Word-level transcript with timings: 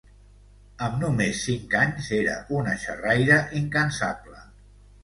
Amb 0.85 0.95
només 1.03 1.43
cinc 1.49 1.75
anys 1.81 2.09
era 2.21 2.35
una 2.63 2.75
xarraire 2.87 3.39
incansable. 3.63 4.43